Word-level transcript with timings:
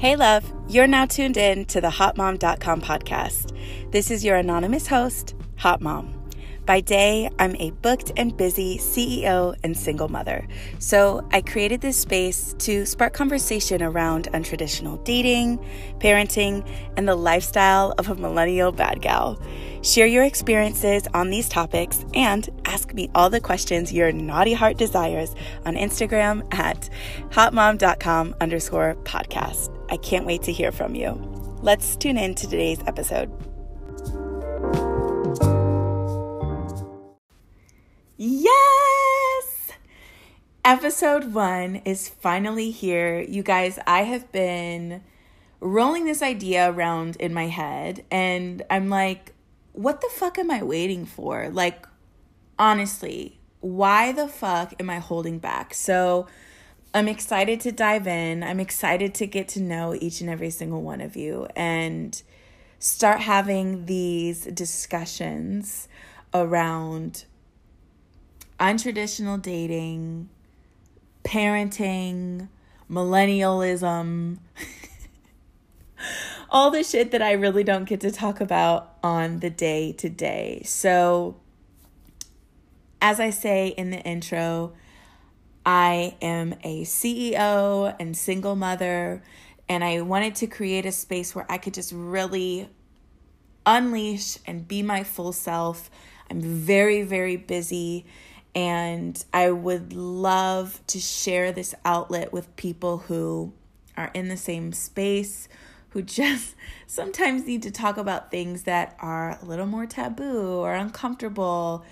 Hey, 0.00 0.16
love, 0.16 0.50
you're 0.66 0.86
now 0.86 1.04
tuned 1.04 1.36
in 1.36 1.66
to 1.66 1.78
the 1.78 1.90
HotMom.com 1.90 2.80
podcast. 2.80 3.54
This 3.92 4.10
is 4.10 4.24
your 4.24 4.36
anonymous 4.36 4.86
host, 4.86 5.34
Hot 5.56 5.82
Mom. 5.82 6.14
By 6.64 6.80
day, 6.80 7.28
I'm 7.38 7.54
a 7.56 7.72
booked 7.72 8.10
and 8.16 8.34
busy 8.34 8.78
CEO 8.78 9.54
and 9.62 9.76
single 9.76 10.08
mother. 10.08 10.48
So 10.78 11.28
I 11.32 11.42
created 11.42 11.82
this 11.82 11.98
space 11.98 12.54
to 12.60 12.86
spark 12.86 13.12
conversation 13.12 13.82
around 13.82 14.28
untraditional 14.32 15.04
dating, 15.04 15.58
parenting, 15.98 16.66
and 16.96 17.06
the 17.06 17.14
lifestyle 17.14 17.92
of 17.98 18.08
a 18.08 18.14
millennial 18.14 18.72
bad 18.72 19.02
gal. 19.02 19.38
Share 19.82 20.06
your 20.06 20.24
experiences 20.24 21.08
on 21.14 21.30
these 21.30 21.48
topics 21.48 22.04
and 22.14 22.48
ask 22.66 22.92
me 22.92 23.10
all 23.14 23.30
the 23.30 23.40
questions 23.40 23.92
your 23.92 24.12
naughty 24.12 24.52
heart 24.52 24.76
desires 24.76 25.34
on 25.64 25.74
Instagram 25.74 26.46
at 26.52 26.90
hotmom.com 27.30 28.34
underscore 28.40 28.94
podcast. 29.04 29.74
I 29.90 29.96
can't 29.96 30.26
wait 30.26 30.42
to 30.42 30.52
hear 30.52 30.70
from 30.70 30.94
you. 30.94 31.12
Let's 31.62 31.96
tune 31.96 32.18
in 32.18 32.34
to 32.34 32.48
today's 32.48 32.80
episode. 32.86 33.30
Yes! 38.18 38.50
Episode 40.62 41.32
one 41.32 41.76
is 41.86 42.06
finally 42.06 42.70
here. 42.70 43.20
You 43.20 43.42
guys, 43.42 43.78
I 43.86 44.02
have 44.02 44.30
been 44.30 45.02
rolling 45.58 46.04
this 46.04 46.20
idea 46.20 46.70
around 46.70 47.16
in 47.16 47.32
my 47.32 47.46
head, 47.46 48.04
and 48.10 48.62
I'm 48.68 48.90
like, 48.90 49.32
what 49.80 50.02
the 50.02 50.10
fuck 50.12 50.38
am 50.38 50.50
I 50.50 50.62
waiting 50.62 51.06
for? 51.06 51.48
Like, 51.48 51.86
honestly, 52.58 53.38
why 53.60 54.12
the 54.12 54.28
fuck 54.28 54.74
am 54.78 54.90
I 54.90 54.98
holding 54.98 55.38
back? 55.38 55.72
So, 55.72 56.26
I'm 56.92 57.06
excited 57.06 57.60
to 57.60 57.72
dive 57.72 58.06
in. 58.06 58.42
I'm 58.42 58.58
excited 58.58 59.14
to 59.14 59.26
get 59.26 59.46
to 59.50 59.60
know 59.60 59.94
each 59.94 60.20
and 60.20 60.28
every 60.28 60.50
single 60.50 60.82
one 60.82 61.00
of 61.00 61.14
you 61.16 61.46
and 61.54 62.20
start 62.80 63.20
having 63.20 63.86
these 63.86 64.44
discussions 64.46 65.86
around 66.34 67.24
untraditional 68.58 69.40
dating, 69.40 70.28
parenting, 71.22 72.48
millennialism, 72.90 74.38
all 76.50 76.70
the 76.70 76.82
shit 76.82 77.10
that 77.12 77.22
I 77.22 77.32
really 77.32 77.64
don't 77.64 77.84
get 77.84 78.00
to 78.00 78.10
talk 78.10 78.40
about 78.40 78.96
on 79.02 79.40
the 79.40 79.50
day 79.50 79.92
to 79.92 80.08
day. 80.08 80.62
So, 80.64 81.36
as 83.00 83.20
I 83.20 83.30
say 83.30 83.68
in 83.68 83.90
the 83.90 84.00
intro, 84.00 84.72
I 85.64 86.16
am 86.20 86.54
a 86.64 86.84
CEO 86.84 87.94
and 87.98 88.16
single 88.16 88.56
mother, 88.56 89.22
and 89.68 89.84
I 89.84 90.00
wanted 90.00 90.34
to 90.36 90.46
create 90.46 90.86
a 90.86 90.92
space 90.92 91.34
where 91.34 91.46
I 91.48 91.58
could 91.58 91.74
just 91.74 91.92
really 91.92 92.68
unleash 93.64 94.38
and 94.46 94.66
be 94.66 94.82
my 94.82 95.04
full 95.04 95.32
self. 95.32 95.90
I'm 96.30 96.40
very, 96.40 97.02
very 97.02 97.36
busy 97.36 98.06
and 98.54 99.24
I 99.32 99.50
would 99.50 99.92
love 99.92 100.80
to 100.88 100.98
share 100.98 101.52
this 101.52 101.74
outlet 101.84 102.32
with 102.32 102.54
people 102.56 102.98
who 102.98 103.52
are 103.96 104.10
in 104.14 104.28
the 104.28 104.36
same 104.36 104.72
space, 104.72 105.48
who 105.90 106.02
just 106.02 106.54
sometimes 106.86 107.46
need 107.46 107.62
to 107.62 107.70
talk 107.70 107.96
about 107.96 108.30
things 108.30 108.64
that 108.64 108.96
are 109.00 109.38
a 109.40 109.44
little 109.44 109.66
more 109.66 109.86
taboo 109.86 110.58
or 110.58 110.74
uncomfortable. 110.74 111.84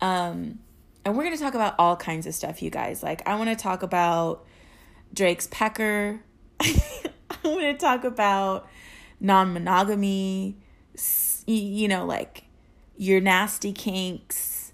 Um, 0.00 0.60
and 1.04 1.16
we're 1.16 1.24
going 1.24 1.36
to 1.36 1.42
talk 1.42 1.54
about 1.54 1.74
all 1.78 1.96
kinds 1.96 2.26
of 2.26 2.34
stuff, 2.34 2.62
you 2.62 2.70
guys. 2.70 3.02
Like, 3.02 3.26
I 3.26 3.36
want 3.36 3.50
to 3.50 3.56
talk 3.56 3.82
about 3.82 4.46
Drake's 5.12 5.48
Pecker. 5.50 6.20
I 6.60 6.72
want 7.44 7.60
to 7.62 7.74
talk 7.74 8.04
about 8.04 8.68
non 9.20 9.52
monogamy, 9.52 10.56
you 11.46 11.88
know, 11.88 12.06
like 12.06 12.44
your 12.96 13.20
nasty 13.20 13.72
kinks 13.72 14.64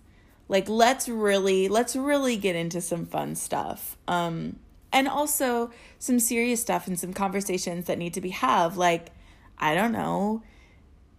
like 0.50 0.68
let's 0.68 1.08
really 1.08 1.68
let's 1.68 1.94
really 1.94 2.36
get 2.36 2.56
into 2.56 2.80
some 2.80 3.06
fun 3.06 3.36
stuff. 3.36 3.96
Um 4.08 4.58
and 4.92 5.08
also 5.08 5.70
some 5.98 6.18
serious 6.18 6.60
stuff 6.60 6.86
and 6.86 6.98
some 6.98 7.12
conversations 7.12 7.86
that 7.86 7.98
need 7.98 8.14
to 8.14 8.20
be 8.20 8.30
have 8.30 8.76
like 8.76 9.10
I 9.58 9.74
don't 9.74 9.92
know 9.92 10.42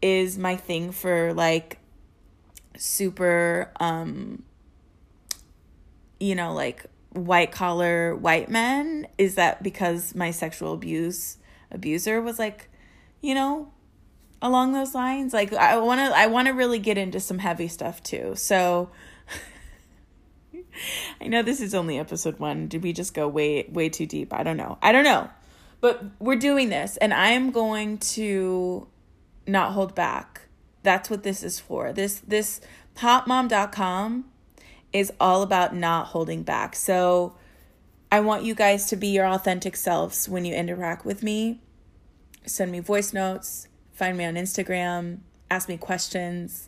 is 0.01 0.37
my 0.37 0.55
thing 0.55 0.91
for 0.91 1.33
like 1.33 1.77
super 2.77 3.71
um 3.79 4.43
you 6.19 6.35
know 6.35 6.53
like 6.53 6.85
white 7.13 7.51
collar 7.51 8.15
white 8.15 8.49
men? 8.49 9.07
Is 9.17 9.35
that 9.35 9.61
because 9.61 10.15
my 10.15 10.31
sexual 10.31 10.73
abuse 10.73 11.37
abuser 11.71 12.21
was 12.21 12.39
like 12.39 12.69
you 13.21 13.35
know 13.35 13.71
along 14.41 14.73
those 14.73 14.95
lines? 14.95 15.33
Like 15.33 15.53
i 15.53 15.77
want 15.77 15.99
to 15.99 16.17
i 16.17 16.27
want 16.27 16.47
to 16.47 16.53
really 16.53 16.79
get 16.79 16.97
into 16.97 17.19
some 17.19 17.39
heavy 17.39 17.67
stuff 17.67 18.01
too. 18.01 18.33
So 18.35 18.89
I 21.21 21.27
know 21.27 21.43
this 21.43 21.61
is 21.61 21.73
only 21.73 21.97
episode 21.99 22.39
one. 22.39 22.67
Did 22.67 22.83
we 22.83 22.93
just 22.93 23.13
go 23.13 23.27
way, 23.27 23.67
way 23.71 23.89
too 23.89 24.05
deep? 24.05 24.33
I 24.33 24.43
don't 24.43 24.57
know. 24.57 24.77
I 24.81 24.91
don't 24.91 25.03
know. 25.03 25.29
But 25.79 26.03
we're 26.19 26.35
doing 26.35 26.69
this, 26.69 26.97
and 26.97 27.13
I 27.13 27.29
am 27.29 27.51
going 27.51 27.97
to 27.99 28.87
not 29.47 29.73
hold 29.73 29.95
back. 29.95 30.47
That's 30.83 31.09
what 31.09 31.23
this 31.23 31.43
is 31.43 31.59
for. 31.59 31.91
This, 31.91 32.19
this 32.19 32.61
hotmom.com 32.97 34.25
is 34.93 35.11
all 35.19 35.41
about 35.41 35.75
not 35.75 36.07
holding 36.07 36.43
back. 36.43 36.75
So 36.75 37.35
I 38.11 38.19
want 38.19 38.43
you 38.43 38.53
guys 38.53 38.87
to 38.87 38.95
be 38.95 39.07
your 39.07 39.25
authentic 39.25 39.75
selves 39.75 40.27
when 40.27 40.45
you 40.45 40.53
interact 40.53 41.05
with 41.05 41.23
me. 41.23 41.61
Send 42.45 42.71
me 42.71 42.79
voice 42.79 43.13
notes, 43.13 43.67
find 43.93 44.17
me 44.17 44.25
on 44.25 44.35
Instagram, 44.35 45.19
ask 45.49 45.69
me 45.69 45.77
questions. 45.77 46.67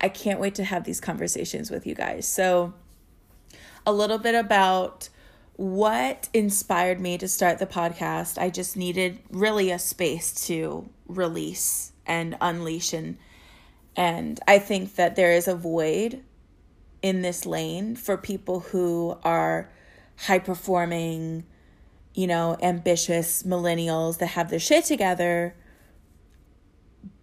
I 0.00 0.08
can't 0.08 0.40
wait 0.40 0.54
to 0.54 0.64
have 0.64 0.84
these 0.84 1.00
conversations 1.00 1.70
with 1.70 1.86
you 1.86 1.94
guys. 1.94 2.26
So, 2.26 2.72
a 3.88 3.92
little 3.92 4.18
bit 4.18 4.34
about 4.34 5.08
what 5.56 6.28
inspired 6.34 7.00
me 7.00 7.16
to 7.16 7.26
start 7.26 7.58
the 7.58 7.66
podcast. 7.66 8.36
I 8.36 8.50
just 8.50 8.76
needed 8.76 9.18
really 9.30 9.70
a 9.70 9.78
space 9.78 10.46
to 10.46 10.90
release 11.06 11.92
and 12.06 12.36
unleash 12.38 12.92
and 12.92 13.16
and 13.96 14.38
I 14.46 14.58
think 14.58 14.96
that 14.96 15.16
there 15.16 15.32
is 15.32 15.48
a 15.48 15.56
void 15.56 16.22
in 17.00 17.22
this 17.22 17.46
lane 17.46 17.96
for 17.96 18.18
people 18.18 18.60
who 18.60 19.16
are 19.24 19.72
high 20.16 20.38
performing, 20.38 21.44
you 22.14 22.26
know, 22.26 22.58
ambitious 22.62 23.42
millennials 23.42 24.18
that 24.18 24.26
have 24.26 24.50
their 24.50 24.60
shit 24.60 24.84
together. 24.84 25.56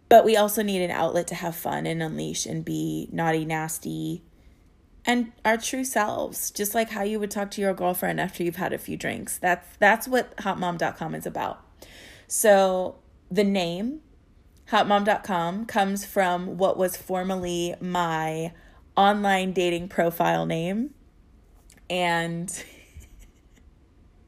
But 0.10 0.26
we 0.26 0.36
also 0.36 0.64
need 0.64 0.82
an 0.82 0.92
outlet 0.92 1.28
to 1.28 1.36
have 1.36 1.56
fun 1.56 1.86
and 1.86 2.02
unleash 2.02 2.48
and 2.48 2.66
be 2.66 3.08
naughty, 3.12 3.46
nasty, 3.46 4.25
and 5.06 5.32
our 5.44 5.58
true 5.58 5.84
selves, 5.84 6.52
just 6.52 6.74
like 6.74 6.90
how 6.90 7.04
you 7.04 7.20
would 7.20 7.32
talk 7.32 7.52
to 7.52 7.62
your 7.62 7.74
girlfriend 7.74 8.20
after 8.20 8.44
you've 8.44 8.56
had 8.56 8.74
a 8.74 8.78
few 8.78 8.98
drinks. 8.98 9.38
That's 9.38 9.68
that's 9.78 10.08
what 10.08 10.36
hotmom.com 10.38 11.16
is 11.16 11.26
about. 11.26 11.62
So, 12.28 12.96
the 13.30 13.44
name 13.44 14.02
hotmom.com 14.70 15.66
comes 15.66 16.06
from 16.06 16.58
what 16.58 16.76
was 16.76 16.98
formerly 16.98 17.76
my 17.80 18.52
online 18.98 19.54
dating 19.54 19.88
profile 19.90 20.46
name 20.46 20.90
and 21.90 22.64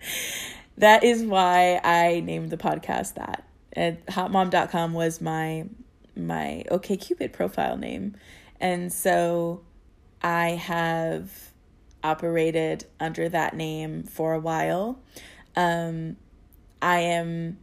that 0.77 1.03
is 1.03 1.23
why 1.23 1.79
I 1.83 2.19
named 2.21 2.49
the 2.49 2.57
podcast 2.57 3.15
that. 3.15 3.47
And 3.73 4.05
hotmom.com 4.07 4.93
was 4.93 5.21
my 5.21 5.65
my 6.15 6.63
OkCupid 6.71 7.31
profile 7.31 7.77
name. 7.77 8.15
And 8.59 8.91
so 8.91 9.61
I 10.21 10.49
have 10.49 11.31
operated 12.03 12.85
under 12.99 13.29
that 13.29 13.55
name 13.55 14.03
for 14.03 14.33
a 14.33 14.39
while. 14.39 14.99
Um, 15.55 16.17
I 16.81 16.99
am, 16.99 17.57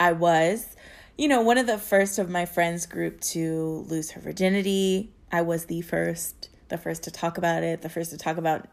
I 0.00 0.12
was, 0.12 0.76
you 1.16 1.28
know, 1.28 1.42
one 1.42 1.58
of 1.58 1.66
the 1.66 1.78
first 1.78 2.18
of 2.18 2.28
my 2.30 2.46
friends 2.46 2.86
group 2.86 3.20
to 3.20 3.84
lose 3.88 4.10
her 4.12 4.20
virginity. 4.20 5.12
I 5.30 5.42
was 5.42 5.66
the 5.66 5.82
first, 5.82 6.50
the 6.68 6.78
first 6.78 7.04
to 7.04 7.10
talk 7.10 7.38
about 7.38 7.62
it, 7.62 7.82
the 7.82 7.88
first 7.88 8.10
to 8.10 8.18
talk 8.18 8.36
about, 8.36 8.68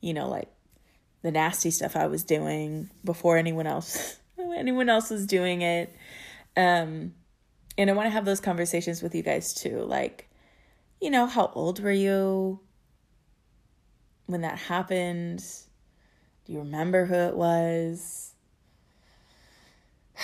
you 0.00 0.14
know, 0.14 0.28
like 0.28 0.50
the 1.22 1.30
nasty 1.30 1.70
stuff 1.70 1.96
I 1.96 2.06
was 2.06 2.24
doing 2.24 2.90
before 3.04 3.36
anyone 3.36 3.66
else, 3.66 4.18
anyone 4.56 4.88
else 4.88 5.10
was 5.10 5.26
doing 5.26 5.62
it. 5.62 5.94
Um, 6.56 7.14
and 7.76 7.90
I 7.90 7.92
want 7.92 8.06
to 8.06 8.10
have 8.10 8.24
those 8.24 8.40
conversations 8.40 9.02
with 9.02 9.14
you 9.14 9.22
guys 9.22 9.54
too. 9.54 9.80
Like, 9.80 10.30
you 11.04 11.10
know, 11.10 11.26
how 11.26 11.52
old 11.54 11.82
were 11.82 11.92
you 11.92 12.60
when 14.24 14.40
that 14.40 14.58
happened? 14.58 15.44
Do 16.46 16.52
you 16.54 16.60
remember 16.60 17.04
who 17.04 17.12
it 17.12 17.36
was? 17.36 18.32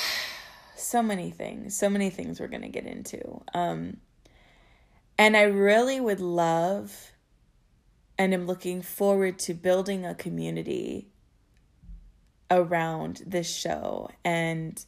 so 0.77 1.03
many 1.03 1.31
things, 1.31 1.77
so 1.77 1.91
many 1.91 2.09
things 2.09 2.41
we're 2.41 2.49
going 2.49 2.63
to 2.63 2.69
get 2.69 2.87
into. 2.87 3.43
Um, 3.53 3.99
and 5.19 5.37
I 5.37 5.43
really 5.43 6.01
would 6.01 6.21
love 6.21 7.13
and 8.17 8.33
am 8.33 8.47
looking 8.47 8.81
forward 8.81 9.39
to 9.41 9.53
building 9.53 10.07
a 10.07 10.15
community 10.15 11.11
around 12.51 13.23
this 13.27 13.55
show. 13.55 14.09
And 14.25 14.83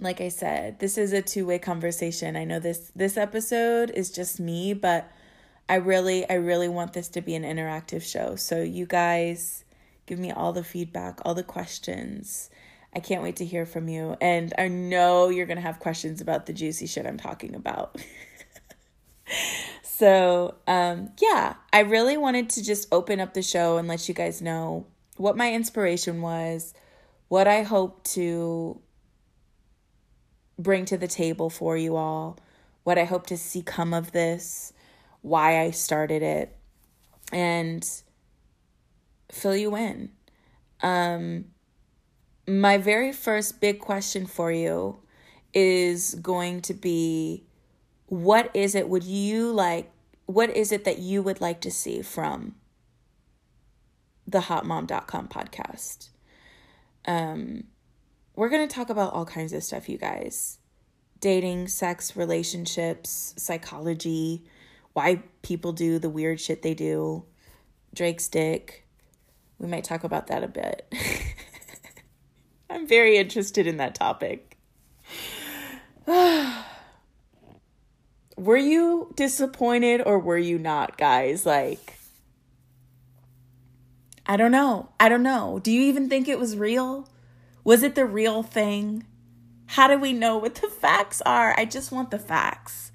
like 0.00 0.20
I 0.20 0.28
said, 0.28 0.78
this 0.78 0.96
is 0.96 1.12
a 1.12 1.22
two-way 1.22 1.58
conversation. 1.58 2.36
I 2.36 2.44
know 2.44 2.58
this 2.58 2.92
this 2.94 3.16
episode 3.16 3.90
is 3.90 4.10
just 4.10 4.38
me, 4.38 4.74
but 4.74 5.10
I 5.68 5.76
really 5.76 6.28
I 6.28 6.34
really 6.34 6.68
want 6.68 6.92
this 6.92 7.08
to 7.08 7.20
be 7.20 7.34
an 7.34 7.42
interactive 7.42 8.02
show. 8.02 8.36
So 8.36 8.62
you 8.62 8.86
guys 8.86 9.64
give 10.06 10.18
me 10.18 10.30
all 10.30 10.52
the 10.52 10.64
feedback, 10.64 11.20
all 11.24 11.34
the 11.34 11.42
questions. 11.42 12.50
I 12.94 13.00
can't 13.00 13.22
wait 13.22 13.36
to 13.36 13.44
hear 13.44 13.66
from 13.66 13.88
you. 13.88 14.16
And 14.20 14.52
I 14.56 14.68
know 14.68 15.28
you're 15.28 15.46
going 15.46 15.58
to 15.58 15.62
have 15.62 15.78
questions 15.78 16.20
about 16.20 16.46
the 16.46 16.52
juicy 16.52 16.86
shit 16.86 17.06
I'm 17.06 17.18
talking 17.18 17.54
about. 17.54 18.02
so, 19.82 20.54
um, 20.66 21.10
yeah, 21.20 21.54
I 21.72 21.80
really 21.80 22.16
wanted 22.16 22.48
to 22.50 22.64
just 22.64 22.88
open 22.90 23.20
up 23.20 23.34
the 23.34 23.42
show 23.42 23.76
and 23.76 23.86
let 23.86 24.08
you 24.08 24.14
guys 24.14 24.40
know 24.40 24.86
what 25.16 25.36
my 25.36 25.52
inspiration 25.52 26.22
was, 26.22 26.72
what 27.28 27.46
I 27.46 27.62
hope 27.62 28.04
to 28.04 28.80
bring 30.58 30.84
to 30.86 30.98
the 30.98 31.08
table 31.08 31.50
for 31.50 31.76
you 31.76 31.96
all, 31.96 32.38
what 32.84 32.98
I 32.98 33.04
hope 33.04 33.26
to 33.26 33.36
see 33.36 33.62
come 33.62 33.94
of 33.94 34.12
this, 34.12 34.72
why 35.22 35.60
I 35.60 35.70
started 35.70 36.22
it, 36.22 36.56
and 37.32 37.88
fill 39.30 39.56
you 39.56 39.76
in. 39.76 40.10
Um, 40.82 41.46
my 42.46 42.78
very 42.78 43.12
first 43.12 43.60
big 43.60 43.78
question 43.78 44.26
for 44.26 44.50
you 44.50 45.00
is 45.52 46.14
going 46.14 46.62
to 46.62 46.74
be 46.74 47.44
what 48.06 48.50
is 48.54 48.74
it 48.74 48.88
would 48.88 49.04
you 49.04 49.52
like 49.52 49.90
what 50.26 50.54
is 50.56 50.72
it 50.72 50.84
that 50.84 50.98
you 50.98 51.22
would 51.22 51.40
like 51.40 51.60
to 51.60 51.70
see 51.70 52.00
from 52.02 52.54
the 54.26 54.40
hotmom.com 54.40 55.28
podcast 55.28 56.08
um 57.06 57.64
we're 58.38 58.48
going 58.48 58.66
to 58.66 58.74
talk 58.74 58.88
about 58.88 59.12
all 59.12 59.24
kinds 59.24 59.52
of 59.52 59.62
stuff 59.62 59.88
you 59.88 59.98
guys 59.98 60.58
dating 61.20 61.66
sex 61.66 62.16
relationships 62.16 63.34
psychology 63.36 64.44
why 64.92 65.22
people 65.42 65.72
do 65.72 65.98
the 65.98 66.08
weird 66.08 66.40
shit 66.40 66.62
they 66.62 66.74
do 66.74 67.24
drake's 67.94 68.28
dick 68.28 68.86
we 69.58 69.66
might 69.66 69.84
talk 69.84 70.04
about 70.04 70.28
that 70.28 70.44
a 70.44 70.48
bit 70.48 70.92
I'm 72.70 72.86
very 72.86 73.16
interested 73.16 73.66
in 73.66 73.78
that 73.78 73.94
topic. 73.94 74.58
were 78.36 78.56
you 78.56 79.12
disappointed 79.16 80.02
or 80.04 80.18
were 80.18 80.38
you 80.38 80.58
not, 80.58 80.98
guys? 80.98 81.46
Like, 81.46 81.98
I 84.26 84.36
don't 84.36 84.52
know. 84.52 84.90
I 85.00 85.08
don't 85.08 85.22
know. 85.22 85.60
Do 85.62 85.72
you 85.72 85.80
even 85.82 86.08
think 86.08 86.28
it 86.28 86.38
was 86.38 86.56
real? 86.56 87.08
Was 87.64 87.82
it 87.82 87.94
the 87.94 88.06
real 88.06 88.42
thing? 88.42 89.04
How 89.66 89.88
do 89.88 89.98
we 89.98 90.12
know 90.12 90.38
what 90.38 90.56
the 90.56 90.68
facts 90.80 91.20
are? 91.22 91.54
I 91.58 91.64
just 91.64 91.92
want 91.92 92.10
the 92.10 92.18
facts. 92.18 92.92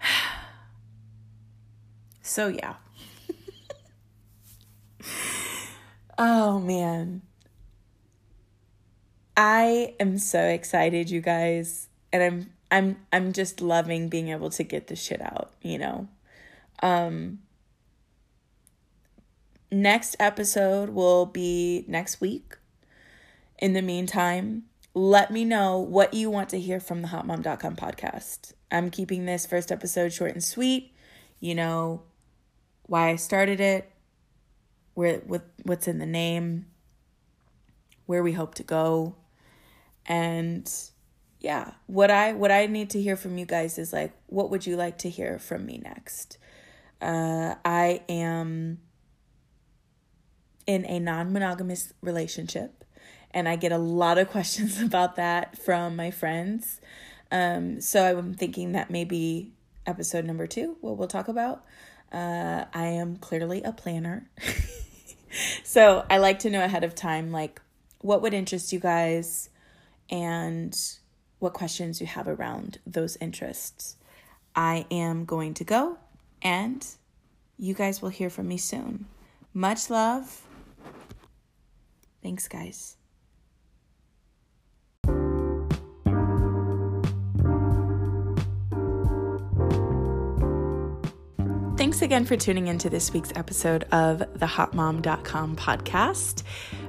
so, 2.22 2.48
yeah. 2.48 2.74
oh, 6.18 6.60
man. 6.60 7.22
I 9.36 9.94
am 10.00 10.18
so 10.18 10.40
excited, 10.40 11.10
you 11.10 11.20
guys, 11.20 11.88
and 12.12 12.22
I'm 12.22 12.50
I'm 12.70 12.96
I'm 13.12 13.32
just 13.32 13.60
loving 13.60 14.08
being 14.08 14.28
able 14.28 14.50
to 14.50 14.62
get 14.62 14.86
this 14.86 15.02
shit 15.02 15.20
out, 15.20 15.52
you 15.60 15.78
know. 15.78 16.08
Um 16.82 17.40
next 19.70 20.16
episode 20.18 20.90
will 20.90 21.26
be 21.26 21.84
next 21.86 22.20
week. 22.20 22.56
In 23.58 23.72
the 23.72 23.82
meantime, 23.82 24.64
let 24.94 25.30
me 25.30 25.44
know 25.44 25.78
what 25.78 26.14
you 26.14 26.30
want 26.30 26.48
to 26.50 26.60
hear 26.60 26.80
from 26.80 27.02
the 27.02 27.08
hotmom.com 27.08 27.76
podcast. 27.76 28.52
I'm 28.70 28.90
keeping 28.90 29.24
this 29.24 29.46
first 29.46 29.70
episode 29.70 30.12
short 30.12 30.32
and 30.32 30.44
sweet. 30.44 30.94
You 31.40 31.54
know 31.54 32.02
why 32.82 33.10
I 33.10 33.16
started 33.16 33.60
it, 33.60 33.90
where 34.94 35.22
with 35.26 35.42
what's 35.62 35.88
in 35.88 35.98
the 35.98 36.06
name, 36.06 36.66
where 38.06 38.22
we 38.22 38.32
hope 38.32 38.54
to 38.56 38.62
go 38.62 39.16
and 40.06 40.72
yeah 41.40 41.72
what 41.86 42.10
i 42.10 42.32
what 42.32 42.50
i 42.50 42.66
need 42.66 42.90
to 42.90 43.02
hear 43.02 43.16
from 43.16 43.36
you 43.36 43.44
guys 43.44 43.78
is 43.78 43.92
like 43.92 44.12
what 44.26 44.50
would 44.50 44.66
you 44.66 44.76
like 44.76 44.98
to 44.98 45.10
hear 45.10 45.38
from 45.38 45.66
me 45.66 45.78
next 45.82 46.38
uh 47.02 47.54
i 47.64 48.00
am 48.08 48.78
in 50.66 50.84
a 50.86 50.98
non-monogamous 50.98 51.92
relationship 52.00 52.84
and 53.36 53.48
i 53.48 53.54
get 53.54 53.70
a 53.70 53.78
lot 53.78 54.18
of 54.18 54.28
questions 54.36 54.80
about 54.80 55.14
that 55.14 55.56
from 55.56 55.94
my 55.94 56.10
friends 56.10 56.80
um 57.30 57.80
so 57.80 58.18
i'm 58.18 58.34
thinking 58.34 58.72
that 58.72 58.90
maybe 58.90 59.52
episode 59.86 60.24
number 60.24 60.48
two 60.48 60.76
what 60.80 60.96
we'll 60.96 61.06
talk 61.06 61.28
about 61.28 61.64
uh 62.12 62.64
i 62.74 62.86
am 62.86 63.16
clearly 63.16 63.62
a 63.62 63.70
planner 63.72 64.28
so 65.62 66.04
i 66.10 66.18
like 66.18 66.40
to 66.40 66.50
know 66.50 66.64
ahead 66.64 66.82
of 66.82 66.94
time 66.94 67.30
like 67.30 67.60
what 68.00 68.22
would 68.22 68.34
interest 68.34 68.72
you 68.72 68.80
guys 68.80 69.50
and 70.10 70.98
what 71.38 71.52
questions 71.52 72.00
you 72.00 72.06
have 72.06 72.28
around 72.28 72.78
those 72.86 73.16
interests. 73.20 73.96
I 74.54 74.86
am 74.90 75.24
going 75.24 75.54
to 75.54 75.64
go, 75.64 75.98
and 76.40 76.86
you 77.58 77.74
guys 77.74 78.00
will 78.00 78.08
hear 78.08 78.30
from 78.30 78.48
me 78.48 78.56
soon. 78.56 79.06
Much 79.52 79.90
love. 79.90 80.42
Thanks, 82.22 82.48
guys. 82.48 82.95
Thanks 91.86 92.02
again 92.02 92.24
for 92.24 92.36
tuning 92.36 92.66
into 92.66 92.90
this 92.90 93.12
week's 93.12 93.30
episode 93.36 93.84
of 93.92 94.18
the 94.18 94.44
hotmom.com 94.44 95.54
podcast. 95.54 96.42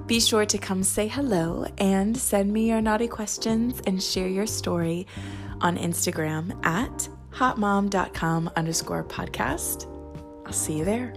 Be 0.08 0.20
sure 0.20 0.44
to 0.48 0.58
come 0.58 0.82
say 0.82 1.08
hello 1.08 1.68
and 1.78 2.18
send 2.18 2.52
me 2.52 2.68
your 2.68 2.82
naughty 2.82 3.08
questions 3.08 3.80
and 3.86 4.02
share 4.02 4.28
your 4.28 4.48
story 4.48 5.06
on 5.62 5.78
Instagram 5.78 6.66
at 6.66 7.10
hotmom.com 7.30 8.50
underscore 8.56 9.04
podcast. 9.04 9.86
I'll 10.48 10.52
see 10.52 10.80
you 10.80 10.84
there. 10.84 11.14